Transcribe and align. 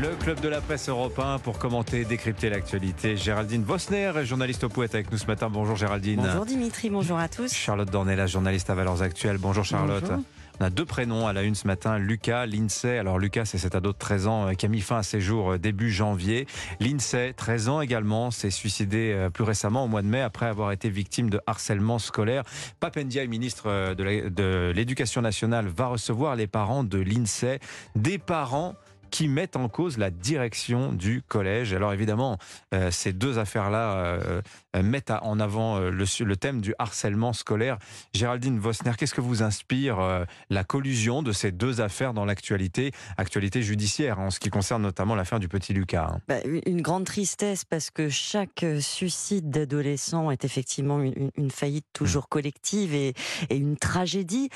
Le 0.00 0.14
club 0.14 0.40
de 0.40 0.48
la 0.48 0.60
presse 0.60 0.90
européen 0.90 1.38
pour 1.38 1.58
commenter, 1.58 2.04
décrypter 2.04 2.50
l'actualité. 2.50 3.16
Géraldine 3.16 3.62
Vosner, 3.62 4.12
journaliste 4.24 4.64
au 4.64 4.68
Poète 4.68 4.94
avec 4.94 5.10
nous 5.10 5.16
ce 5.16 5.26
matin. 5.26 5.48
Bonjour 5.48 5.74
Géraldine. 5.74 6.20
Bonjour 6.22 6.44
Dimitri, 6.44 6.90
bonjour 6.90 7.18
à 7.18 7.28
tous. 7.28 7.54
Charlotte 7.54 7.90
Dornella, 7.90 8.26
journaliste 8.26 8.68
à 8.68 8.74
Valeurs 8.74 9.00
Actuelles. 9.00 9.38
Bonjour 9.38 9.64
Charlotte. 9.64 10.04
Bonjour. 10.04 10.22
On 10.60 10.64
a 10.64 10.70
deux 10.70 10.84
prénoms 10.84 11.26
à 11.26 11.32
la 11.32 11.42
une 11.42 11.54
ce 11.54 11.66
matin, 11.66 11.98
Lucas, 11.98 12.46
Lindsay. 12.46 12.98
Alors 12.98 13.18
Lucas, 13.18 13.44
c'est 13.46 13.58
cet 13.58 13.74
ado 13.74 13.92
de 13.92 13.98
13 13.98 14.26
ans 14.26 14.48
euh, 14.48 14.52
qui 14.52 14.66
a 14.66 14.68
mis 14.68 14.80
fin 14.80 14.98
à 14.98 15.02
ses 15.02 15.20
jours 15.20 15.52
euh, 15.52 15.58
début 15.58 15.90
janvier. 15.90 16.46
Lindsay, 16.80 17.34
13 17.34 17.68
ans 17.68 17.80
également, 17.80 18.30
s'est 18.30 18.50
suicidé 18.50 19.12
euh, 19.14 19.30
plus 19.30 19.44
récemment 19.44 19.84
au 19.84 19.88
mois 19.88 20.02
de 20.02 20.08
mai 20.08 20.20
après 20.20 20.46
avoir 20.46 20.72
été 20.72 20.88
victime 20.90 21.28
de 21.30 21.40
harcèlement 21.46 21.98
scolaire. 21.98 22.42
Papendia, 22.80 23.26
ministre 23.26 23.94
de 23.94 24.72
l'Éducation 24.74 25.20
nationale, 25.20 25.66
va 25.68 25.86
recevoir 25.86 26.36
les 26.36 26.46
parents 26.46 26.84
de 26.84 26.98
Lindsay. 26.98 27.60
Des 27.94 28.18
parents 28.18 28.74
qui 29.10 29.28
mettent 29.28 29.56
en 29.56 29.68
cause 29.68 29.98
la 29.98 30.10
direction 30.10 30.92
du 30.92 31.22
collège. 31.22 31.72
Alors 31.72 31.92
évidemment, 31.92 32.38
euh, 32.74 32.90
ces 32.90 33.12
deux 33.12 33.38
affaires-là 33.38 33.96
euh, 33.96 34.42
euh, 34.76 34.82
mettent 34.82 35.10
en 35.10 35.40
avant 35.40 35.78
le, 35.78 36.36
thème 36.36 36.60
du 36.60 36.74
harcèlement 36.78 37.32
scolaire. 37.32 37.78
Géraldine 38.12 38.58
Vosner, 38.58 38.92
qu'est-ce 38.96 39.14
que 39.14 39.20
vous 39.20 39.42
inspire 39.42 40.26
la 40.50 40.64
collusion 40.64 41.22
de 41.22 41.32
ces 41.32 41.50
deux 41.50 41.80
affaires 41.80 42.12
dans 42.12 42.24
l'actualité, 42.24 42.92
actualité 43.16 43.62
judiciaire, 43.62 44.18
en 44.18 44.30
ce 44.30 44.38
qui 44.38 44.50
concerne 44.50 44.82
notamment 44.82 45.14
l'affaire 45.14 45.40
du 45.40 45.48
petit 45.48 45.72
Lucas 45.72 46.10
hein? 46.12 46.20
Bah, 46.28 46.36
une 46.66 46.82
grande 46.82 47.04
tristesse 47.04 47.64
parce 47.64 47.90
que 47.90 48.08
chaque 48.08 48.64
suicide 48.80 49.50
d'adolescent 49.50 50.30
est 50.30 50.44
effectivement 50.44 51.00
une, 51.00 51.50
faillite 51.50 51.86
toujours 51.92 52.28
collective 52.28 52.94
et, 52.94 53.14
une 53.50 53.76
tragédie. 53.76 54.50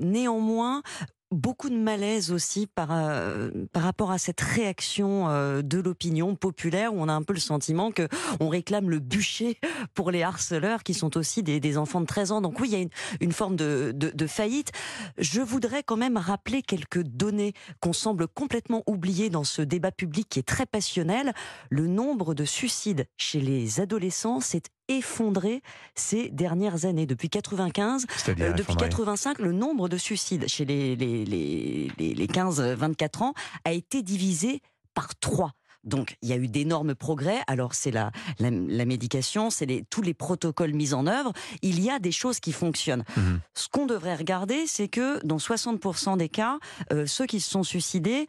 Néanmoins, 0.00 0.82
beaucoup 1.30 1.68
de 1.68 1.76
malaise 1.76 2.32
aussi 2.32 2.66
par, 2.66 2.88
euh, 2.90 3.50
par 3.72 3.82
rapport 3.82 4.10
à 4.10 4.18
cette 4.18 4.40
réaction 4.40 5.28
euh, 5.28 5.62
de 5.62 5.78
l'opinion 5.78 6.34
populaire 6.36 6.94
où 6.94 7.00
on 7.00 7.08
a 7.08 7.12
un 7.12 7.22
peu 7.22 7.34
le 7.34 7.40
sentiment 7.40 7.90
que 7.90 8.08
on 8.40 8.48
réclame 8.48 8.88
le 8.88 8.98
bûcher 8.98 9.58
pour 9.94 10.10
les 10.10 10.22
harceleurs 10.22 10.82
qui 10.82 10.94
sont 10.94 11.16
aussi 11.16 11.42
des, 11.42 11.78
enfants 11.78 12.00
de 12.00 12.06
13 12.06 12.32
ans. 12.32 12.40
Donc 12.40 12.60
oui, 12.60 12.68
il 12.70 12.78
y 12.78 12.82
a 12.82 12.86
une, 13.20 13.32
forme 13.32 13.56
de, 13.56 13.92
de, 13.94 14.26
faillite. 14.26 14.72
Je 15.18 15.40
voudrais 15.40 15.82
quand 15.82 15.96
même 15.96 16.16
rappeler 16.16 16.62
quelques 16.62 17.02
données 17.02 17.52
qu'on 17.80 17.92
semble 17.92 18.26
complètement 18.26 18.82
oublier 18.86 19.28
dans 19.28 19.44
ce 19.44 19.60
débat 19.60 19.92
public 19.92 20.28
qui 20.28 20.38
est 20.38 20.48
très 20.48 20.66
passionnel. 20.66 21.34
Le 21.68 21.86
nombre 21.86 22.34
de 22.34 22.44
suicides 22.44 23.06
chez 23.16 23.40
les 23.40 23.80
adolescents 23.80 24.40
s'est 24.40 24.62
effondré 24.88 25.62
ces 25.94 26.30
dernières 26.30 26.84
années. 26.84 27.06
Depuis 27.06 27.28
95, 27.30 28.06
C'est-à-dire, 28.16 28.46
euh, 28.46 28.52
depuis 28.52 28.72
faudrait- 28.72 28.88
85, 28.88 29.38
le 29.38 29.52
nombre 29.52 29.88
de 29.88 29.96
suicides 29.96 30.46
chez 30.48 30.64
les, 30.64 30.96
les, 30.96 31.24
les, 31.24 31.90
les, 31.98 32.14
les 32.14 32.26
15-24 32.26 33.22
ans 33.22 33.34
a 33.64 33.72
été 33.72 34.02
divisé 34.02 34.60
par 34.94 35.14
3. 35.18 35.52
Donc, 35.84 36.16
il 36.22 36.28
y 36.28 36.32
a 36.32 36.36
eu 36.36 36.48
d'énormes 36.48 36.94
progrès. 36.96 37.38
Alors, 37.46 37.74
c'est 37.74 37.92
la, 37.92 38.10
la, 38.40 38.50
la 38.50 38.84
médication, 38.84 39.48
c'est 39.48 39.64
les, 39.64 39.84
tous 39.88 40.02
les 40.02 40.12
protocoles 40.12 40.72
mis 40.74 40.92
en 40.92 41.06
œuvre. 41.06 41.32
Il 41.62 41.80
y 41.82 41.88
a 41.88 41.98
des 42.00 42.10
choses 42.12 42.40
qui 42.40 42.52
fonctionnent. 42.52 43.04
Mhm. 43.16 43.40
Ce 43.54 43.68
qu'on 43.68 43.86
devrait 43.86 44.16
regarder, 44.16 44.66
c'est 44.66 44.88
que 44.88 45.24
dans 45.24 45.38
60% 45.38 46.16
des 46.16 46.28
cas, 46.28 46.58
euh, 46.92 47.06
ceux 47.06 47.26
qui 47.26 47.40
se 47.40 47.48
sont 47.48 47.62
suicidés 47.62 48.26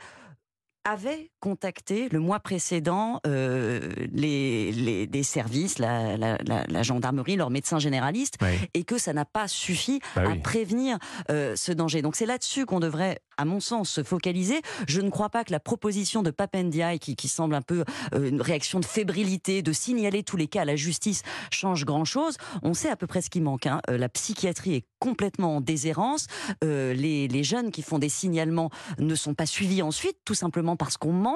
avaient 0.86 1.32
contacté 1.40 2.10
le 2.10 2.20
mois 2.20 2.40
précédent 2.40 3.20
euh, 3.26 3.80
les, 4.12 4.72
les, 4.72 5.08
des 5.08 5.24
services, 5.24 5.80
la, 5.80 6.18
la, 6.18 6.38
la, 6.46 6.66
la 6.68 6.84
gendarmerie, 6.84 7.36
leur 7.36 7.50
médecin 7.50 7.80
généraliste, 7.80 8.36
Oui. 8.42 8.50
et 8.74 8.84
que 8.84 8.98
ça 8.98 9.14
n'a 9.14 9.26
pas 9.26 9.48
suffi 9.48 10.00
Bah 10.16 10.24
à 10.26 10.30
oui. 10.32 10.40
prévenir 10.40 10.98
euh, 11.32 11.56
ce 11.56 11.72
danger. 11.72 12.02
Donc 12.02 12.16
c'est 12.16 12.26
là-dessus 12.26 12.66
qu'on 12.66 12.80
devrait, 12.80 13.20
à 13.38 13.46
mon 13.46 13.60
sens, 13.60 13.90
se 13.90 14.04
focaliser. 14.04 14.62
Je 14.88 15.02
ne 15.02 15.10
crois 15.10 15.30
pas 15.30 15.44
que 15.44 15.52
la 15.52 15.60
proposition 15.60 16.24
de 16.24 16.32
Papendiaï, 16.32 17.00
qui, 17.00 17.16
qui 17.16 17.28
semble 17.28 17.56
un 17.56 17.62
peu 17.62 17.84
euh, 18.14 18.30
une 18.30 18.42
réaction 18.42 18.80
de 18.80 18.86
fébrilité, 18.86 19.62
de 19.62 19.72
signaler 19.72 20.24
tous 20.24 20.38
les 20.38 20.48
cas 20.48 20.62
à 20.62 20.66
la 20.66 20.76
justice, 20.76 21.22
change 21.52 21.86
grand-chose. 21.86 22.36
On 22.64 22.74
sait 22.74 22.90
à 22.90 22.96
peu 22.96 23.08
près 23.08 23.22
ce 23.22 23.30
qui 23.30 23.42
manque. 23.42 23.66
hein. 23.68 23.82
La 23.88 24.10
psychiatrie 24.10 24.76
est 24.76 24.86
complètement 25.00 25.58
en 25.58 25.62
déshérence. 25.62 26.28
Les, 26.62 27.28
les 27.28 27.44
jeunes 27.44 27.72
qui 27.72 27.82
font 27.82 28.00
des 28.00 28.10
signalements 28.10 28.70
ne 28.98 29.16
sont 29.16 29.34
pas 29.34 29.46
suivis 29.46 29.82
ensuite, 29.82 30.18
tout 30.26 30.34
simplement 30.34 30.76
parce 30.76 30.98
qu'on 30.98 31.14
manque 31.14 31.29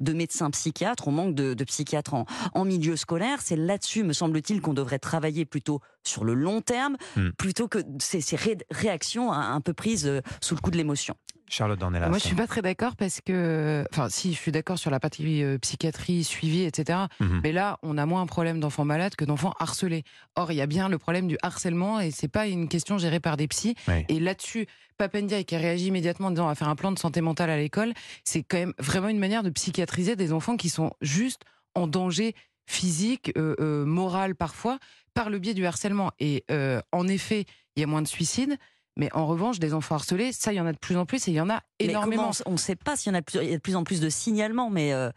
de 0.00 0.12
médecins 0.12 0.50
psychiatres, 0.50 1.08
on 1.08 1.12
manque 1.12 1.34
de, 1.34 1.54
de 1.54 1.64
psychiatres 1.64 2.14
en, 2.14 2.24
en 2.54 2.64
milieu 2.64 2.96
scolaire. 2.96 3.40
C'est 3.42 3.56
là-dessus, 3.56 4.02
me 4.04 4.12
semble-t-il, 4.12 4.60
qu'on 4.60 4.74
devrait 4.74 4.98
travailler 4.98 5.44
plutôt 5.44 5.80
sur 6.04 6.24
le 6.24 6.34
long 6.34 6.60
terme, 6.60 6.96
Hmm. 7.16 7.30
plutôt 7.38 7.68
que 7.68 7.78
ces, 8.00 8.20
ces 8.20 8.36
ré- 8.36 8.58
réactions 8.70 9.32
un, 9.32 9.54
un 9.54 9.60
peu 9.60 9.72
prises 9.72 10.06
euh, 10.06 10.20
sous 10.40 10.54
le 10.54 10.60
coup 10.60 10.70
de 10.70 10.76
l'émotion. 10.76 11.14
Charlotte 11.48 11.78
Dornelas. 11.78 12.08
Moi, 12.08 12.18
je 12.18 12.24
suis 12.24 12.34
pas 12.34 12.46
très 12.46 12.62
d'accord 12.62 12.96
parce 12.96 13.20
que, 13.20 13.84
enfin, 13.92 14.08
si, 14.08 14.32
je 14.32 14.38
suis 14.38 14.52
d'accord 14.52 14.78
sur 14.78 14.90
la 14.90 15.00
partie 15.00 15.42
euh, 15.42 15.58
psychiatrie, 15.58 16.24
suivi, 16.24 16.62
etc. 16.62 17.00
Mhm. 17.20 17.40
Mais 17.42 17.52
là, 17.52 17.78
on 17.82 17.98
a 17.98 18.06
moins 18.06 18.22
un 18.22 18.26
problème 18.26 18.60
d'enfants 18.60 18.84
malades 18.84 19.14
que 19.16 19.24
d'enfants 19.24 19.54
harcelés. 19.58 20.04
Or, 20.34 20.52
il 20.52 20.56
y 20.56 20.60
a 20.60 20.66
bien 20.66 20.88
le 20.88 20.98
problème 20.98 21.28
du 21.28 21.36
harcèlement 21.42 22.00
et 22.00 22.10
c'est 22.10 22.28
pas 22.28 22.46
une 22.46 22.68
question 22.68 22.98
gérée 22.98 23.20
par 23.20 23.36
des 23.36 23.48
psys. 23.48 23.74
Oui. 23.88 24.04
Et 24.08 24.18
là-dessus, 24.18 24.66
Papendia 24.96 25.42
qui 25.44 25.54
a 25.54 25.58
réagi 25.58 25.86
immédiatement 25.86 26.28
en 26.28 26.30
disant 26.30 26.44
on 26.44 26.48
va 26.48 26.54
faire 26.54 26.68
un 26.68 26.76
plan 26.76 26.92
de 26.92 26.98
santé 26.98 27.20
mentale 27.20 27.50
à 27.50 27.56
l'école, 27.56 27.92
c'est 28.24 28.42
quand 28.42 28.58
même 28.58 28.74
vraiment 28.78 29.08
une 29.08 29.18
manière 29.18 29.42
de 29.42 29.50
psychiatriser 29.50 30.16
des 30.16 30.32
enfants 30.32 30.56
qui 30.56 30.68
sont 30.68 30.92
juste 31.00 31.42
en 31.74 31.86
danger 31.86 32.34
physique, 32.66 33.32
euh, 33.36 33.56
euh, 33.60 33.84
moral 33.84 34.34
parfois, 34.36 34.78
par 35.14 35.28
le 35.28 35.38
biais 35.38 35.54
du 35.54 35.66
harcèlement. 35.66 36.12
Et 36.20 36.44
en 36.92 37.08
effet, 37.08 37.44
il 37.76 37.80
y 37.80 37.82
a 37.82 37.86
moins 37.86 38.02
de 38.02 38.08
suicides. 38.08 38.56
Mais 38.96 39.08
en 39.14 39.26
revanche, 39.26 39.58
des 39.58 39.72
enfants 39.72 39.94
harcelés, 39.94 40.32
ça, 40.32 40.52
il 40.52 40.56
y 40.56 40.60
en 40.60 40.66
a 40.66 40.72
de 40.72 40.78
plus 40.78 40.96
en 40.98 41.06
plus 41.06 41.26
et 41.26 41.30
il 41.30 41.34
y 41.34 41.40
en 41.40 41.48
a 41.48 41.62
énormément. 41.78 42.30
on 42.44 42.52
ne 42.52 42.56
sait 42.58 42.76
pas 42.76 42.94
s'il 42.94 43.10
y 43.10 43.14
en 43.14 43.18
a 43.18 43.20
de 43.20 43.24
plus, 43.24 43.38
il 43.42 43.48
y 43.48 43.52
a 43.54 43.56
de 43.56 43.62
plus 43.62 43.74
en 43.74 43.84
plus 43.84 44.00
de 44.00 44.10
signalements, 44.10 44.68
mais 44.68 44.92
euh, 44.92 45.10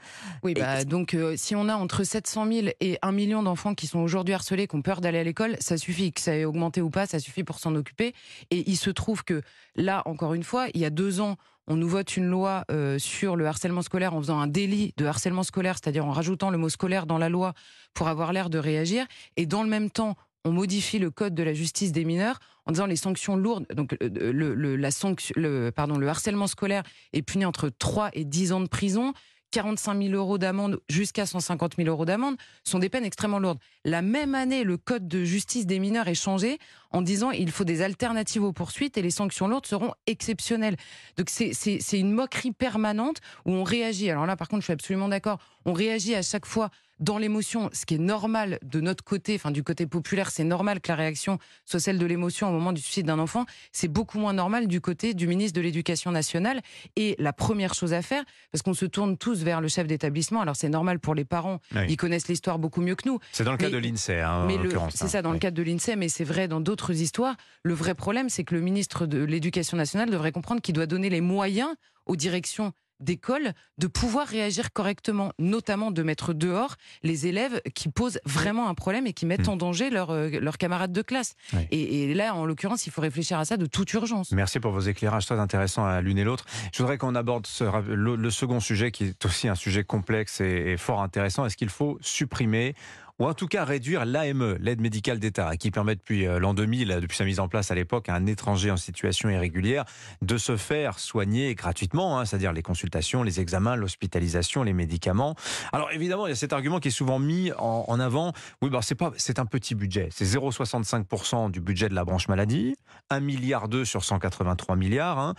Oui, 0.43 0.53
bah, 0.53 0.85
donc 0.85 1.13
euh, 1.13 1.35
si 1.35 1.55
on 1.55 1.67
a 1.67 1.75
entre 1.75 2.05
700 2.05 2.47
000 2.51 2.67
et 2.79 2.97
1 3.01 3.11
million 3.11 3.43
d'enfants 3.43 3.75
qui 3.75 3.87
sont 3.87 3.99
aujourd'hui 3.99 4.33
harcelés, 4.33 4.67
qui 4.67 4.75
ont 4.75 4.81
peur 4.81 5.01
d'aller 5.01 5.19
à 5.19 5.23
l'école, 5.25 5.57
ça 5.59 5.77
suffit, 5.77 6.13
que 6.13 6.21
ça 6.21 6.37
ait 6.37 6.45
augmenté 6.45 6.81
ou 6.81 6.89
pas, 6.89 7.05
ça 7.05 7.19
suffit 7.19 7.43
pour 7.43 7.59
s'en 7.59 7.75
occuper. 7.75 8.13
Et 8.49 8.69
il 8.69 8.77
se 8.77 8.89
trouve 8.89 9.25
que 9.25 9.41
là, 9.75 10.03
encore 10.05 10.33
une 10.33 10.43
fois, 10.43 10.67
il 10.73 10.79
y 10.79 10.85
a 10.85 10.89
deux 10.89 11.19
ans, 11.19 11.35
on 11.67 11.75
nous 11.75 11.89
vote 11.89 12.15
une 12.15 12.27
loi 12.27 12.63
euh, 12.71 12.97
sur 12.97 13.35
le 13.35 13.45
harcèlement 13.45 13.81
scolaire 13.81 14.13
en 14.13 14.21
faisant 14.21 14.39
un 14.39 14.47
délit 14.47 14.93
de 14.95 15.05
harcèlement 15.05 15.43
scolaire, 15.43 15.75
c'est-à-dire 15.81 16.05
en 16.05 16.11
rajoutant 16.11 16.49
le 16.49 16.57
mot 16.57 16.69
scolaire 16.69 17.07
dans 17.07 17.17
la 17.17 17.27
loi 17.27 17.53
pour 17.93 18.07
avoir 18.07 18.31
l'air 18.31 18.49
de 18.49 18.57
réagir. 18.57 19.05
Et 19.35 19.45
dans 19.45 19.63
le 19.63 19.69
même 19.69 19.89
temps, 19.89 20.15
on 20.45 20.51
modifie 20.51 20.99
le 20.99 21.09
code 21.09 21.33
de 21.33 21.43
la 21.43 21.53
justice 21.53 21.91
des 21.91 22.05
mineurs 22.05 22.39
en 22.65 22.71
disant 22.71 22.85
les 22.85 22.95
sanctions 22.95 23.35
lourdes, 23.35 23.65
donc 23.73 23.95
euh, 24.01 24.09
le, 24.31 24.75
la 24.75 24.91
sanction, 24.91 25.35
pardon, 25.75 25.97
le 25.97 26.07
harcèlement 26.07 26.47
scolaire 26.47 26.83
est 27.13 27.21
puni 27.21 27.45
entre 27.45 27.69
3 27.69 28.09
et 28.13 28.25
10 28.25 28.53
ans 28.53 28.61
de 28.61 28.67
prison. 28.67 29.13
45 29.51 30.03
000 30.03 30.15
euros 30.15 30.37
d'amende 30.37 30.81
jusqu'à 30.89 31.25
150 31.25 31.77
000 31.77 31.87
euros 31.87 32.03
d'amende 32.03 32.35
sont 32.65 32.77
des 32.77 32.89
peines 32.89 33.05
extrêmement 33.05 33.39
lourdes. 33.39 33.59
La 33.85 34.01
même 34.01 34.35
année, 34.35 34.65
le 34.65 34.75
code 34.75 35.07
de 35.07 35.23
justice 35.23 35.65
des 35.65 35.79
mineurs 35.79 36.09
est 36.09 36.15
changé 36.15 36.57
en 36.91 37.01
disant 37.01 37.31
il 37.31 37.51
faut 37.51 37.63
des 37.65 37.81
alternatives 37.81 38.43
aux 38.43 38.53
poursuites 38.53 38.97
et 38.97 39.01
les 39.01 39.11
sanctions 39.11 39.47
lourdes 39.47 39.65
seront 39.65 39.93
exceptionnelles. 40.07 40.77
Donc 41.17 41.29
c'est- 41.29 41.53
une 41.99 42.11
moquerie 42.11 42.51
permanente 42.51 43.17
où 43.45 43.51
on 43.51 43.63
réagit. 43.63 44.09
Alors 44.09 44.25
là, 44.25 44.35
par 44.35 44.47
contre, 44.47 44.61
je 44.61 44.65
suis 44.65 44.73
absolument 44.73 45.07
d'accord. 45.07 45.39
On 45.65 45.73
réagit 45.73 46.15
à 46.15 46.21
chaque 46.21 46.45
fois 46.45 46.69
dans 47.01 47.17
l'émotion, 47.17 47.69
ce 47.73 47.85
qui 47.85 47.95
est 47.95 47.97
normal 47.97 48.57
de 48.63 48.79
notre 48.79 49.03
côté, 49.03 49.35
enfin 49.35 49.51
du 49.51 49.63
côté 49.63 49.85
populaire, 49.85 50.31
c'est 50.31 50.45
normal 50.45 50.79
que 50.79 50.87
la 50.87 50.95
réaction 50.95 51.39
soit 51.65 51.81
celle 51.81 51.99
de 51.99 52.05
l'émotion 52.05 52.47
au 52.47 52.51
moment 52.53 52.71
du 52.71 52.79
suicide 52.81 53.05
d'un 53.05 53.19
enfant. 53.19 53.45
C'est 53.73 53.89
beaucoup 53.89 54.17
moins 54.17 54.31
normal 54.31 54.67
du 54.67 54.79
côté 54.79 55.13
du 55.13 55.27
ministre 55.27 55.57
de 55.57 55.61
l'Éducation 55.61 56.11
nationale. 56.11 56.61
Et 56.95 57.17
la 57.19 57.33
première 57.33 57.73
chose 57.73 57.91
à 57.91 58.01
faire, 58.01 58.23
parce 58.53 58.61
qu'on 58.61 58.73
se 58.73 58.85
tourne 58.85 59.17
tous 59.17 59.43
vers 59.43 59.59
le 59.59 59.67
chef 59.67 59.87
d'établissement, 59.87 60.39
alors 60.39 60.55
c'est 60.55 60.69
normal 60.69 60.99
pour 61.01 61.15
les 61.15 61.25
parents, 61.25 61.59
Oui. 61.75 61.81
ils 61.89 61.97
connaissent 61.97 62.29
l'histoire 62.29 62.59
beaucoup 62.59 62.79
mieux 62.79 62.95
que 62.95 63.09
nous. 63.09 63.19
C'est 63.33 63.43
dans 63.43 63.51
le 63.51 63.57
cas 63.57 63.69
de 63.69 63.77
l'INSEE, 63.77 64.21
hein, 64.21 64.45
en 64.45 64.47
l'occurrence. 64.47 64.93
c'est 64.95 65.03
hein. 65.03 65.07
ça 65.09 65.21
dans 65.21 65.31
le 65.33 65.39
cadre 65.39 65.57
de 65.57 65.63
l'INSEE, 65.63 65.97
mais 65.97 66.07
c'est 66.07 66.23
vrai 66.23 66.47
dans 66.47 66.61
d'autres 66.61 66.74
histoires. 66.93 67.35
Le 67.63 67.73
vrai 67.73 67.95
problème, 67.95 68.29
c'est 68.29 68.43
que 68.43 68.55
le 68.55 68.61
ministre 68.61 69.05
de 69.05 69.23
l'Éducation 69.23 69.77
nationale 69.77 70.09
devrait 70.09 70.31
comprendre 70.31 70.61
qu'il 70.61 70.73
doit 70.75 70.85
donner 70.87 71.09
les 71.09 71.21
moyens 71.21 71.69
aux 72.05 72.15
directions 72.15 72.71
d'école 73.01 73.51
de 73.77 73.87
pouvoir 73.87 74.25
réagir 74.25 74.71
correctement, 74.71 75.33
notamment 75.37 75.91
de 75.91 76.01
mettre 76.01 76.31
dehors 76.33 76.75
les 77.03 77.27
élèves 77.27 77.61
qui 77.73 77.89
posent 77.89 78.19
vraiment 78.23 78.69
un 78.69 78.73
problème 78.73 79.05
et 79.05 79.11
qui 79.11 79.25
mettent 79.25 79.47
Hmm. 79.47 79.49
en 79.49 79.57
danger 79.57 79.89
leurs 79.89 80.11
euh, 80.11 80.29
leurs 80.39 80.57
camarades 80.57 80.93
de 80.93 81.01
classe. 81.01 81.33
Oui. 81.51 81.67
Et, 81.71 82.03
et 82.03 82.13
là, 82.13 82.33
en 82.33 82.45
l'occurrence, 82.45 82.87
il 82.87 82.91
faut 82.93 83.01
réfléchir 83.01 83.37
à 83.37 83.43
ça 83.43 83.57
de 83.57 83.65
toute 83.65 83.91
urgence. 83.91 84.31
Merci 84.31 84.61
pour 84.61 84.71
vos 84.71 84.79
éclairages 84.79 85.25
très 85.25 85.37
intéressants 85.39 85.85
à 85.85 85.99
l'une 85.99 86.17
et 86.17 86.23
l'autre. 86.23 86.45
Je 86.73 86.81
voudrais 86.81 86.97
qu'on 86.97 87.15
aborde 87.15 87.45
ce 87.47 87.65
ra- 87.65 87.81
le, 87.85 88.15
le 88.15 88.31
second 88.31 88.61
sujet 88.61 88.91
qui 88.91 89.03
est 89.03 89.25
aussi 89.25 89.49
un 89.49 89.55
sujet 89.55 89.83
complexe 89.83 90.39
et, 90.39 90.71
et 90.71 90.77
fort 90.77 91.01
intéressant. 91.01 91.45
Est-ce 91.45 91.57
qu'il 91.57 91.69
faut 91.69 91.97
supprimer 91.99 92.75
ou 93.19 93.25
en 93.25 93.33
tout 93.33 93.47
cas 93.47 93.63
réduire 93.63 94.05
l'AME, 94.05 94.57
l'aide 94.59 94.81
médicale 94.81 95.19
d'État, 95.19 95.55
qui 95.57 95.71
permet 95.71 95.95
depuis 95.95 96.27
euh, 96.27 96.39
l'an 96.39 96.53
2000, 96.53 96.99
depuis 97.01 97.17
sa 97.17 97.25
mise 97.25 97.39
en 97.39 97.47
place 97.47 97.71
à 97.71 97.75
l'époque, 97.75 98.09
à 98.09 98.15
un 98.15 98.25
étranger 98.25 98.71
en 98.71 98.77
situation 98.77 99.29
irrégulière 99.29 99.85
de 100.21 100.37
se 100.37 100.57
faire 100.57 100.99
soigner 100.99 101.55
gratuitement, 101.55 102.19
hein, 102.19 102.25
c'est-à-dire 102.25 102.51
les 102.51 102.61
consultations, 102.61 103.23
les 103.23 103.39
examens, 103.39 103.75
l'hospitalisation, 103.75 104.63
les 104.63 104.73
médicaments. 104.73 105.35
Alors 105.71 105.91
évidemment, 105.91 106.27
il 106.27 106.29
y 106.29 106.33
a 106.33 106.35
cet 106.35 106.53
argument 106.53 106.79
qui 106.79 106.89
est 106.89 106.91
souvent 106.91 107.19
mis 107.19 107.51
en, 107.57 107.99
avant. 107.99 108.33
Oui, 108.61 108.69
bah, 108.69 108.79
c'est 108.81 108.95
pas, 108.95 109.11
c'est 109.17 109.39
un 109.39 109.45
petit 109.45 109.75
budget, 109.75 110.09
c'est 110.11 110.25
0,65% 110.25 111.51
du 111.51 111.61
budget 111.61 111.87
de 111.87 111.95
la 111.95 112.03
branche 112.03 112.27
maladie, 112.27 112.75
1 113.09 113.19
milliard 113.21 113.69
2 113.69 113.85
sur 113.85 114.03
183 114.03 114.75
milliards. 114.75 115.19
hein. 115.19 115.35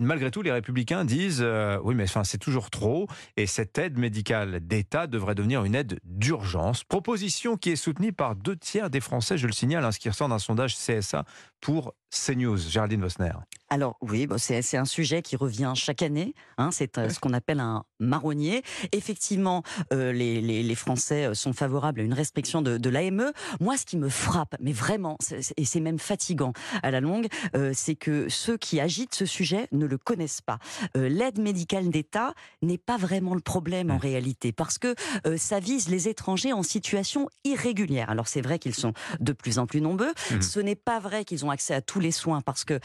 Malgré 0.00 0.30
tout, 0.30 0.42
les 0.42 0.52
républicains 0.52 1.04
disent 1.04 1.42
euh, 1.42 1.78
oui, 1.82 1.94
mais 1.94 2.06
c'est 2.24 2.38
toujours 2.38 2.70
trop 2.70 3.06
et 3.36 3.46
cette 3.46 3.76
aide 3.78 3.98
médicale 3.98 4.60
d'État 4.60 5.06
devrait 5.06 5.34
devenir 5.34 5.64
une 5.64 5.74
aide 5.74 6.00
d'urgence. 6.04 6.84
Proposition 6.84 7.56
qui 7.56 7.70
est 7.70 7.76
soutenue 7.76 8.12
par 8.12 8.34
deux 8.34 8.56
tiers 8.56 8.90
des 8.90 9.00
Français, 9.00 9.36
je 9.38 9.46
le 9.46 9.52
signale, 9.52 9.84
hein, 9.84 9.92
ce 9.92 9.98
qui 9.98 10.08
ressort 10.08 10.28
d'un 10.28 10.38
sondage 10.38 10.76
CSA 10.76 11.24
pour 11.60 11.94
CNews. 12.10 12.58
Géraldine 12.58 13.02
Vosner. 13.02 13.32
Alors 13.70 13.96
oui, 14.00 14.26
c'est 14.38 14.76
un 14.78 14.84
sujet 14.86 15.20
qui 15.20 15.36
revient 15.36 15.72
chaque 15.74 16.02
année. 16.02 16.34
Hein, 16.56 16.70
c'est 16.72 16.96
euh, 16.96 17.10
ce 17.10 17.20
qu'on 17.20 17.34
appelle 17.34 17.60
un 17.60 17.84
marronnier. 18.00 18.62
Effectivement, 18.92 19.62
euh, 19.92 20.10
les, 20.12 20.74
Français 20.74 21.26
euh, 21.26 21.34
sont 21.34 21.52
favorables 21.52 22.00
à 22.00 22.02
une 22.02 22.14
restriction 22.14 22.62
de, 22.62 22.88
l'AME. 22.88 23.32
Moi, 23.60 23.76
ce 23.76 23.84
qui 23.84 23.98
me 23.98 24.08
frappe, 24.08 24.56
mais 24.60 24.72
vraiment, 24.72 25.18
et 25.56 25.64
c'est 25.66 25.80
même 25.80 25.98
fatigant 25.98 26.54
à 26.82 26.90
la 26.90 27.00
longue, 27.00 27.26
c'est 27.72 27.96
que 27.96 28.28
ceux 28.30 28.56
qui 28.56 28.80
agitent 28.80 29.14
ce 29.14 29.26
sujet 29.26 29.68
ne 29.72 29.84
le 29.84 29.98
connaissent 29.98 30.40
pas. 30.40 30.58
L'aide 30.94 31.38
médicale 31.38 31.90
d'État 31.90 32.32
n'est 32.62 32.78
pas 32.78 32.96
vraiment 32.96 33.34
le 33.34 33.40
problème 33.40 33.90
en 33.90 33.98
réalité, 33.98 34.52
parce 34.52 34.78
que 34.78 34.94
ça 35.36 35.60
vise 35.60 35.88
les 35.88 36.08
étrangers 36.08 36.52
en 36.52 36.62
situation 36.62 37.28
irrégulière. 37.44 38.08
Alors 38.08 38.28
c'est 38.28 38.40
vrai 38.40 38.58
qu'ils 38.58 38.74
sont 38.74 38.94
de 39.20 39.32
plus 39.32 39.58
en 39.58 39.66
plus 39.66 39.82
nombreux. 39.82 40.12
Mmh. 40.30 40.40
Ce 40.40 40.60
n'est 40.60 40.76
pas 40.76 40.98
vrai 40.98 41.24
qu'ils 41.24 41.44
ont 41.44 41.50
accès 41.50 41.74
à 41.74 41.82
les 41.98 42.10
soins, 42.10 42.40
parce 42.40 42.64
que 42.64 42.80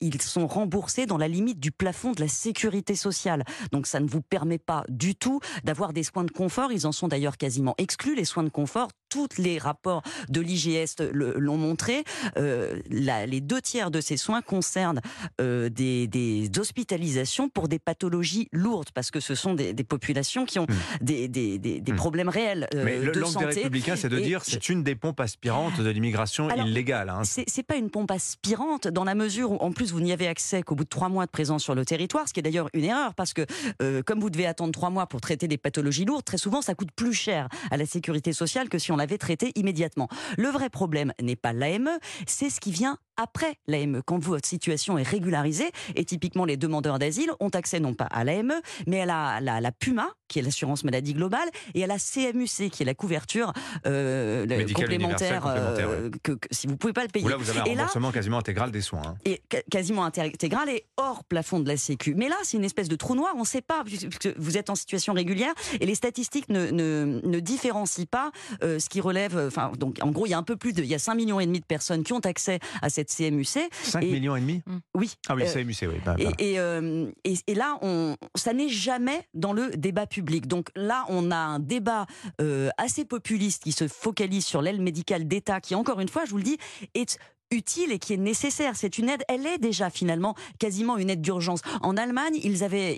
ils 0.00 0.22
sont 0.22 0.46
remboursés 0.46 1.06
dans 1.06 1.18
la 1.18 1.28
limite 1.28 1.60
du 1.60 1.72
plafond 1.72 2.12
de 2.12 2.20
la 2.20 2.28
sécurité 2.28 2.94
sociale. 2.94 3.44
Donc 3.70 3.86
ça 3.86 4.00
ne 4.00 4.08
vous 4.08 4.22
permet 4.22 4.58
pas 4.58 4.84
du 4.88 5.14
tout 5.14 5.40
d'avoir 5.64 5.92
des 5.92 6.02
soins 6.02 6.24
de 6.24 6.30
confort. 6.30 6.72
Ils 6.72 6.86
en 6.86 6.92
sont 6.92 7.08
d'ailleurs 7.08 7.36
quasiment 7.36 7.74
exclus, 7.78 8.14
les 8.14 8.24
soins 8.24 8.42
de 8.42 8.48
confort. 8.48 8.88
Tous 9.12 9.28
les 9.36 9.58
rapports 9.58 10.02
de 10.30 10.40
l'IGS 10.40 10.96
l'ont 11.12 11.58
montré. 11.58 12.02
Euh, 12.38 12.80
les 12.88 13.42
deux 13.42 13.60
tiers 13.60 13.90
de 13.90 14.00
ces 14.00 14.16
soins 14.16 14.40
concernent 14.40 15.02
euh, 15.38 15.68
des, 15.68 16.50
hospitalisations 16.58 17.50
pour 17.50 17.68
des 17.68 17.78
pathologies 17.78 18.48
lourdes, 18.52 18.88
parce 18.94 19.10
que 19.10 19.20
ce 19.20 19.34
sont 19.34 19.52
des, 19.52 19.74
populations 19.84 20.46
qui 20.46 20.58
ont 20.58 20.66
hmm. 20.66 21.04
des, 21.04 21.82
hmm. 21.86 21.94
problèmes 21.94 22.30
réels 22.30 22.68
euh, 22.74 22.84
Mais 22.86 22.98
le 22.98 23.12
de 23.12 23.22
santé. 23.24 23.46
des 23.46 23.54
républicains, 23.56 23.96
c'est 23.96 24.08
de 24.08 24.18
dire 24.18 24.40
c'est 24.44 24.70
une 24.70 24.82
des 24.82 24.94
pompes 24.94 25.20
aspirantes 25.20 25.78
de 25.78 25.90
l'immigration 25.90 26.48
illégale. 26.48 27.10
Hein. 27.10 27.22
C'est 27.24 27.66
pas 27.66 27.76
une 27.76 27.90
pompe 27.90 28.12
aspirante 28.12 28.88
dans 28.88 29.04
la 29.04 29.14
mesure 29.14 29.52
où, 29.52 29.56
en 29.56 29.72
plus, 29.72 29.92
vous 29.92 30.00
n'y 30.00 30.12
avez 30.12 30.26
accès 30.26 30.62
qu'au 30.62 30.74
bout 30.74 30.84
de 30.84 30.88
trois 30.88 31.10
mois 31.10 31.26
de 31.26 31.30
présence 31.30 31.62
sur 31.62 31.74
le 31.74 31.84
territoire, 31.84 32.26
ce 32.28 32.32
qui 32.32 32.40
est 32.40 32.42
d'ailleurs 32.42 32.70
une 32.72 32.84
erreur 32.84 33.14
parce 33.14 33.34
que 33.34 33.44
euh, 33.82 34.02
comme 34.02 34.20
vous 34.20 34.30
devez 34.30 34.46
attendre 34.46 34.72
trois 34.72 34.90
mois 34.90 35.06
pour 35.06 35.20
traiter 35.20 35.48
des 35.48 35.58
pathologies 35.58 36.04
lourdes, 36.04 36.24
très 36.24 36.38
souvent 36.38 36.62
ça 36.62 36.74
coûte 36.74 36.90
plus 36.94 37.12
cher 37.12 37.48
à 37.70 37.76
la 37.76 37.86
sécurité 37.86 38.32
sociale 38.32 38.68
que 38.68 38.78
si 38.78 38.92
on 38.92 38.98
l'avait 39.02 39.18
traité 39.18 39.50
immédiatement. 39.56 40.08
Le 40.38 40.48
vrai 40.48 40.70
problème 40.70 41.12
n'est 41.20 41.36
pas 41.36 41.52
l'AME, 41.52 41.90
c'est 42.26 42.50
ce 42.50 42.60
qui 42.60 42.70
vient 42.70 42.98
après 43.16 43.58
l'AME, 43.66 44.02
quand 44.04 44.18
votre 44.18 44.48
situation 44.48 44.96
est 44.98 45.02
régularisée, 45.02 45.70
et 45.94 46.04
typiquement 46.04 46.44
les 46.44 46.56
demandeurs 46.56 46.98
d'asile 46.98 47.30
ont 47.40 47.50
accès 47.50 47.80
non 47.80 47.94
pas 47.94 48.06
à 48.06 48.24
l'AME, 48.24 48.54
mais 48.86 49.02
à 49.02 49.40
la, 49.40 49.60
la, 49.60 49.72
PUMA, 49.72 50.08
qui 50.28 50.38
est 50.38 50.42
l'assurance 50.42 50.84
maladie 50.84 51.12
globale, 51.12 51.48
et 51.74 51.84
à 51.84 51.86
la 51.86 51.98
CMUC, 51.98 52.70
qui 52.70 52.82
est 52.82 52.86
la 52.86 52.94
couverture 52.94 53.52
euh, 53.86 54.46
complémentaire, 54.74 55.46
euh, 55.46 56.10
que, 56.22 56.32
si 56.50 56.66
vous 56.66 56.76
pouvez 56.76 56.92
pas 56.92 57.02
le 57.02 57.08
payer. 57.08 57.28
là, 57.28 57.36
vous 57.36 57.50
avez 57.50 57.60
un 57.60 57.64
remboursement 57.64 58.12
quasiment 58.12 58.38
intégral 58.38 58.70
des 58.70 58.80
soins. 58.80 59.02
Hein. 59.04 59.14
Et 59.24 59.42
quasiment 59.70 60.04
intégral 60.04 60.68
et 60.70 60.86
hors 60.96 61.24
plafond 61.24 61.60
de 61.60 61.68
la 61.68 61.76
Sécu. 61.76 62.14
Mais 62.14 62.28
là, 62.28 62.36
c'est 62.42 62.56
une 62.56 62.64
espèce 62.64 62.88
de 62.88 62.96
trou 62.96 63.14
noir, 63.14 63.32
on 63.36 63.40
ne 63.40 63.46
sait 63.46 63.62
pas, 63.62 63.82
puisque 63.84 64.34
vous 64.38 64.56
êtes 64.56 64.70
en 64.70 64.74
situation 64.74 65.12
régulière, 65.12 65.52
et 65.80 65.86
les 65.86 65.94
statistiques 65.94 66.48
ne, 66.48 66.70
ne, 66.70 67.20
ne 67.22 67.40
différencient 67.40 68.06
pas 68.10 68.32
euh, 68.62 68.78
ce 68.78 68.88
qui 68.92 69.00
relève, 69.00 69.46
enfin, 69.46 69.72
donc 69.78 69.96
en 70.02 70.10
gros, 70.10 70.26
il 70.26 70.30
y 70.30 70.34
a 70.34 70.38
un 70.38 70.42
peu 70.42 70.56
plus 70.56 70.74
de, 70.74 70.82
il 70.82 70.88
y 70.88 70.94
a 70.94 70.98
5 70.98 71.14
millions 71.14 71.40
et 71.40 71.46
demi 71.46 71.60
de 71.60 71.64
personnes 71.64 72.04
qui 72.04 72.12
ont 72.12 72.18
accès 72.18 72.58
à 72.82 72.90
cette 72.90 73.08
CMUC. 73.08 73.70
5 73.72 74.04
millions 74.04 74.36
et 74.36 74.40
demi? 74.40 74.62
Oui. 74.94 75.14
Ah 75.30 75.34
oui, 75.34 75.44
CMUC, 75.50 75.78
oui. 75.84 76.00
Bah, 76.04 76.14
bah. 76.18 76.30
Euh, 76.42 77.10
et, 77.24 77.34
et, 77.46 77.54
là, 77.54 77.78
on, 77.80 78.16
ça 78.34 78.52
n'est 78.52 78.68
jamais 78.68 79.26
dans 79.32 79.54
le 79.54 79.70
débat 79.70 80.06
public. 80.06 80.46
Donc 80.46 80.68
là, 80.76 81.06
on 81.08 81.30
a 81.30 81.36
un 81.36 81.58
débat 81.58 82.04
euh, 82.42 82.68
assez 82.76 83.06
populiste 83.06 83.62
qui 83.62 83.72
se 83.72 83.88
focalise 83.88 84.44
sur 84.44 84.60
l'aile 84.60 84.82
médicale 84.82 85.26
d'État, 85.26 85.62
qui, 85.62 85.74
encore 85.74 86.00
une 86.00 86.08
fois, 86.08 86.26
je 86.26 86.32
vous 86.32 86.36
le 86.36 86.42
dis, 86.42 86.58
est 86.92 87.18
utile 87.52 87.92
et 87.92 87.98
qui 87.98 88.14
est 88.14 88.18
nécessaire. 88.18 88.76
C'est 88.76 88.98
une 88.98 89.08
aide, 89.08 89.22
elle 89.28 89.46
est 89.46 89.58
déjà 89.58 89.90
finalement 89.90 90.34
quasiment 90.58 90.96
une 90.96 91.10
aide 91.10 91.20
d'urgence. 91.20 91.60
En 91.80 91.96
Allemagne, 91.96 92.38
ils 92.42 92.64
avaient, 92.64 92.96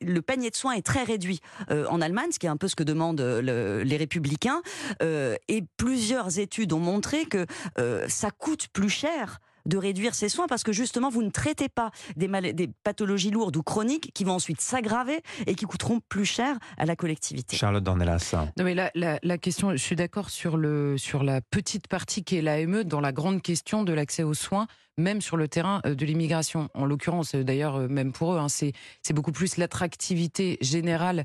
le 0.00 0.22
panier 0.22 0.50
de 0.50 0.56
soins 0.56 0.72
est 0.72 0.82
très 0.82 1.04
réduit 1.04 1.40
euh, 1.70 1.86
en 1.88 2.00
Allemagne, 2.00 2.30
ce 2.32 2.38
qui 2.38 2.46
est 2.46 2.50
un 2.50 2.56
peu 2.56 2.68
ce 2.68 2.76
que 2.76 2.82
demandent 2.82 3.20
les 3.20 3.96
républicains. 3.96 4.62
et 5.00 5.64
plusieurs 5.76 6.38
études 6.38 6.72
ont 6.72 6.80
montré 6.80 7.26
que 7.26 7.46
ça 8.08 8.30
coûte 8.30 8.68
plus 8.72 8.90
cher 8.90 9.40
de 9.66 9.76
réduire 9.76 10.14
ces 10.14 10.28
soins 10.28 10.46
parce 10.46 10.62
que 10.62 10.72
justement 10.72 11.08
vous 11.10 11.22
ne 11.22 11.30
traitez 11.30 11.68
pas 11.68 11.90
des, 12.16 12.28
des 12.52 12.68
pathologies 12.82 13.30
lourdes 13.30 13.56
ou 13.56 13.62
chroniques 13.62 14.10
qui 14.14 14.24
vont 14.24 14.34
ensuite 14.34 14.60
s'aggraver 14.60 15.22
et 15.46 15.54
qui 15.54 15.64
coûteront 15.64 16.00
plus 16.08 16.24
cher 16.24 16.56
à 16.76 16.86
la 16.86 16.96
collectivité. 16.96 17.56
Charlotte 17.56 17.84
Dornelas. 17.84 18.34
Non 18.56 18.64
mais 18.64 18.74
la, 18.74 18.90
la, 18.94 19.38
question, 19.38 19.70
je 19.72 19.76
suis 19.76 19.96
d'accord 19.96 20.30
sur, 20.30 20.56
le, 20.56 20.98
sur 20.98 21.22
la 21.22 21.40
petite 21.40 21.88
partie 21.88 22.24
qui 22.24 22.36
est 22.36 22.42
l'AME 22.42 22.84
dans 22.84 23.00
la 23.00 23.12
grande 23.12 23.42
question 23.42 23.82
de 23.82 23.92
l'accès 23.92 24.22
aux 24.22 24.34
soins 24.34 24.66
même 24.98 25.22
sur 25.22 25.36
le 25.36 25.48
terrain 25.48 25.80
euh, 25.86 25.94
de 25.94 26.04
l'immigration. 26.04 26.68
En 26.74 26.84
l'occurrence, 26.84 27.34
euh, 27.34 27.44
d'ailleurs, 27.44 27.76
euh, 27.76 27.88
même 27.88 28.12
pour 28.12 28.34
eux, 28.34 28.38
hein, 28.38 28.48
c'est 28.48 28.72
beaucoup 29.12 29.32
plus 29.32 29.56
l'attractivité 29.56 30.58
générale 30.60 31.24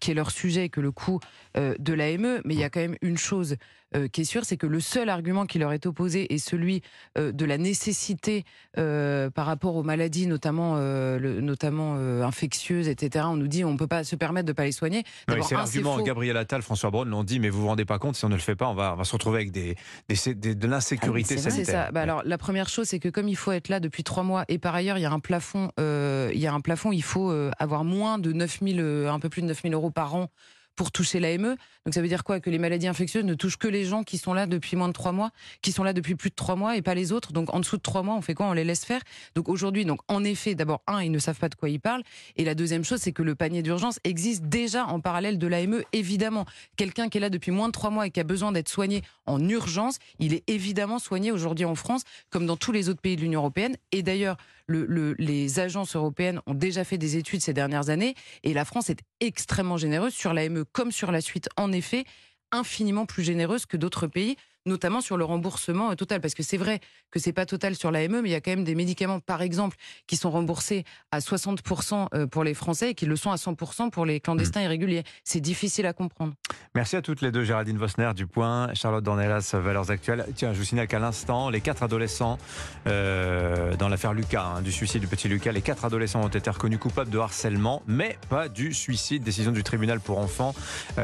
qui 0.00 0.10
est 0.10 0.14
leur 0.14 0.30
sujet 0.30 0.68
que 0.68 0.80
le 0.80 0.90
coût 0.90 1.18
de 1.54 1.92
l'AME. 1.92 2.40
Mais 2.44 2.54
il 2.54 2.60
y 2.60 2.64
a 2.64 2.70
quand 2.70 2.80
même 2.80 2.96
une 3.00 3.16
chose 3.18 3.56
euh, 3.94 4.08
qui 4.08 4.22
est 4.22 4.24
sûr, 4.24 4.44
c'est 4.44 4.56
que 4.56 4.66
le 4.66 4.80
seul 4.80 5.08
argument 5.08 5.46
qui 5.46 5.58
leur 5.58 5.72
est 5.72 5.86
opposé 5.86 6.32
est 6.34 6.38
celui 6.38 6.82
de 7.16 7.44
la 7.44 7.58
nécessité 7.58 8.44
par 8.74 9.46
rapport 9.46 9.76
aux 9.76 9.82
maladies, 9.82 10.26
notamment, 10.26 10.76
notamment 11.18 11.94
infectieuses, 11.96 12.88
etc. 12.88 13.26
On 13.28 13.36
nous 13.36 13.48
dit 13.48 13.64
on 13.64 13.76
peut 13.76 13.86
pas 13.86 14.04
se 14.04 14.16
permettre 14.16 14.46
de 14.46 14.52
pas 14.52 14.64
les 14.64 14.72
soigner. 14.72 15.04
c'est 15.42 15.54
l'argument. 15.54 16.00
Gabriel 16.00 16.36
Attal, 16.36 16.62
François 16.62 16.90
Braun 16.90 17.06
l'ont 17.06 17.24
dit, 17.24 17.40
mais 17.40 17.48
vous 17.48 17.62
vous 17.62 17.68
rendez 17.68 17.84
pas 17.84 17.98
compte 17.98 18.16
si 18.16 18.24
on 18.24 18.28
ne 18.28 18.34
le 18.34 18.40
fait 18.40 18.56
pas, 18.56 18.68
on 18.68 18.74
va, 18.74 18.92
on 18.92 18.96
va 18.96 19.04
se 19.04 19.12
retrouver 19.12 19.38
avec 19.38 19.50
des, 19.50 19.76
de 20.08 20.66
l'insécurité 20.66 21.36
ah 21.38 21.50
sanitaire. 21.50 21.86
Ça. 21.86 21.92
Bah, 21.92 22.02
alors 22.02 22.22
la 22.24 22.38
première 22.38 22.68
chose, 22.68 22.86
c'est 22.88 22.98
que 22.98 23.05
comme 23.10 23.28
il 23.28 23.36
faut 23.36 23.52
être 23.52 23.68
là 23.68 23.80
depuis 23.80 24.04
trois 24.04 24.22
mois 24.22 24.44
et 24.48 24.58
par 24.58 24.74
ailleurs 24.74 24.98
il 24.98 25.02
y 25.02 25.06
a 25.06 25.12
un 25.12 25.20
plafond, 25.20 25.70
il 25.78 26.38
y 26.38 26.46
a 26.46 26.52
un 26.52 26.60
plafond, 26.60 26.92
il 26.92 27.02
faut 27.02 27.30
avoir 27.58 27.84
moins 27.84 28.18
de 28.18 28.32
9000, 28.32 28.80
un 29.08 29.18
peu 29.20 29.28
plus 29.28 29.42
de 29.42 29.46
9000 29.46 29.74
euros 29.74 29.90
par 29.90 30.14
an 30.14 30.28
pour 30.76 30.92
toucher 30.92 31.18
l'AME. 31.18 31.56
Donc 31.84 31.94
ça 31.94 32.02
veut 32.02 32.08
dire 32.08 32.22
quoi? 32.22 32.38
Que 32.38 32.50
les 32.50 32.58
maladies 32.58 32.86
infectieuses 32.86 33.24
ne 33.24 33.34
touchent 33.34 33.56
que 33.56 33.68
les 33.68 33.84
gens 33.84 34.04
qui 34.04 34.18
sont 34.18 34.34
là 34.34 34.46
depuis 34.46 34.76
moins 34.76 34.88
de 34.88 34.92
trois 34.92 35.12
mois, 35.12 35.30
qui 35.62 35.72
sont 35.72 35.82
là 35.82 35.92
depuis 35.92 36.14
plus 36.14 36.30
de 36.30 36.34
trois 36.34 36.54
mois 36.54 36.76
et 36.76 36.82
pas 36.82 36.94
les 36.94 37.12
autres. 37.12 37.32
Donc 37.32 37.52
en 37.54 37.60
dessous 37.60 37.76
de 37.76 37.82
trois 37.82 38.02
mois, 38.02 38.14
on 38.14 38.20
fait 38.20 38.34
quoi? 38.34 38.46
On 38.46 38.52
les 38.52 38.64
laisse 38.64 38.84
faire. 38.84 39.00
Donc 39.34 39.48
aujourd'hui, 39.48 39.84
donc 39.84 40.00
en 40.08 40.22
effet, 40.22 40.54
d'abord 40.54 40.82
un, 40.86 41.02
ils 41.02 41.10
ne 41.10 41.18
savent 41.18 41.38
pas 41.38 41.48
de 41.48 41.54
quoi 41.54 41.68
ils 41.68 41.80
parlent, 41.80 42.02
et 42.36 42.44
la 42.44 42.54
deuxième 42.54 42.84
chose, 42.84 43.00
c'est 43.00 43.12
que 43.12 43.22
le 43.22 43.34
panier 43.34 43.62
d'urgence 43.62 43.98
existe 44.04 44.44
déjà 44.44 44.86
en 44.86 45.00
parallèle 45.00 45.38
de 45.38 45.46
l'AME. 45.46 45.82
Évidemment, 45.92 46.44
quelqu'un 46.76 47.08
qui 47.08 47.18
est 47.18 47.20
là 47.20 47.30
depuis 47.30 47.50
moins 47.50 47.68
de 47.68 47.72
trois 47.72 47.90
mois 47.90 48.06
et 48.06 48.10
qui 48.10 48.20
a 48.20 48.24
besoin 48.24 48.52
d'être 48.52 48.68
soigné 48.68 49.02
en 49.24 49.42
urgence, 49.48 49.98
il 50.18 50.34
est 50.34 50.44
évidemment 50.46 50.98
soigné 50.98 51.32
aujourd'hui 51.32 51.64
en 51.64 51.74
France, 51.74 52.02
comme 52.30 52.46
dans 52.46 52.56
tous 52.56 52.72
les 52.72 52.88
autres 52.88 53.00
pays 53.00 53.16
de 53.16 53.22
l'Union 53.22 53.40
européenne. 53.40 53.76
Et 53.92 54.02
d'ailleurs, 54.02 54.36
le, 54.66 55.14
les 55.18 55.60
agences 55.60 55.96
européennes 55.96 56.40
ont 56.46 56.54
déjà 56.54 56.84
fait 56.84 56.98
des 56.98 57.16
études 57.16 57.40
ces 57.40 57.52
dernières 57.52 57.90
années 57.90 58.14
et 58.42 58.54
la 58.54 58.64
France 58.64 58.90
est 58.90 59.00
extrêmement 59.20 59.76
généreuse 59.76 60.14
sur 60.14 60.32
l'AME 60.32 60.64
comme 60.72 60.92
sur 60.92 61.12
la 61.12 61.20
suite. 61.20 61.48
En 61.56 61.72
effet, 61.72 62.04
infiniment 62.52 63.06
plus 63.06 63.22
généreuse 63.22 63.66
que 63.66 63.76
d'autres 63.76 64.06
pays 64.06 64.36
notamment 64.66 65.00
sur 65.00 65.16
le 65.16 65.24
remboursement 65.24 65.90
euh, 65.90 65.94
total. 65.94 66.20
Parce 66.20 66.34
que 66.34 66.42
c'est 66.42 66.56
vrai 66.56 66.80
que 67.10 67.18
c'est 67.18 67.32
pas 67.32 67.46
total 67.46 67.74
sur 67.74 67.90
l'AME, 67.90 68.20
mais 68.22 68.28
il 68.28 68.32
y 68.32 68.34
a 68.34 68.40
quand 68.40 68.50
même 68.50 68.64
des 68.64 68.74
médicaments, 68.74 69.20
par 69.20 69.42
exemple, 69.42 69.76
qui 70.06 70.16
sont 70.16 70.30
remboursés 70.30 70.84
à 71.12 71.20
60% 71.20 72.08
euh, 72.14 72.26
pour 72.26 72.44
les 72.44 72.54
Français 72.54 72.90
et 72.90 72.94
qui 72.94 73.06
le 73.06 73.16
sont 73.16 73.30
à 73.30 73.36
100% 73.36 73.90
pour 73.90 74.04
les 74.04 74.20
clandestins 74.20 74.62
irréguliers. 74.62 75.04
C'est 75.24 75.40
difficile 75.40 75.86
à 75.86 75.92
comprendre. 75.92 76.34
Merci 76.74 76.96
à 76.96 77.02
toutes 77.02 77.22
les 77.22 77.30
deux, 77.30 77.44
Géraldine 77.44 77.78
Vosner 77.78 78.10
du 78.14 78.26
Point, 78.26 78.74
Charlotte 78.74 79.04
Dornelas, 79.04 79.54
Valeurs 79.54 79.90
Actuelles. 79.90 80.26
Tiens, 80.34 80.52
je 80.52 80.58
vous 80.58 80.64
signale 80.64 80.88
qu'à 80.88 80.98
l'instant, 80.98 81.48
les 81.48 81.60
quatre 81.60 81.82
adolescents 81.82 82.38
euh, 82.86 83.76
dans 83.76 83.88
l'affaire 83.88 84.12
Lucas, 84.12 84.54
hein, 84.56 84.62
du 84.62 84.72
suicide 84.72 85.00
du 85.00 85.06
petit 85.06 85.28
Lucas, 85.28 85.52
les 85.52 85.62
quatre 85.62 85.84
adolescents 85.84 86.22
ont 86.22 86.28
été 86.28 86.50
reconnus 86.50 86.78
coupables 86.78 87.10
de 87.10 87.18
harcèlement, 87.18 87.82
mais 87.86 88.18
pas 88.28 88.48
du 88.48 88.74
suicide. 88.74 89.22
Décision 89.22 89.52
du 89.52 89.62
tribunal 89.62 90.00
pour 90.00 90.18
enfants. 90.18 90.54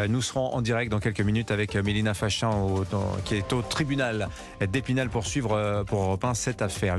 nous 0.09 0.23
serons 0.23 0.55
en 0.55 0.63
direct 0.63 0.91
dans 0.91 1.01
quelques 1.01 1.21
minutes 1.21 1.51
avec 1.51 1.77
Mélina 1.77 2.15
Fachin, 2.15 2.51
qui 3.25 3.37
est 3.37 3.52
au 3.53 3.63
tribunal 3.63 4.29
d'Épinal 4.69 5.09
pour 5.09 5.27
suivre 5.27 5.53
euh, 5.53 5.85
pour 5.85 6.03
Europe 6.03 6.25
1 6.25 6.35
cette 6.35 6.63
affaire. 6.63 6.97